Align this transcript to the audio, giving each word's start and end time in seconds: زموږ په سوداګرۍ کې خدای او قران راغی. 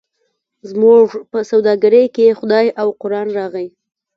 زموږ 0.69 1.05
په 1.31 1.39
سوداګرۍ 1.51 2.05
کې 2.15 2.37
خدای 2.39 2.67
او 2.81 2.87
قران 3.01 3.27
راغی. 3.37 3.67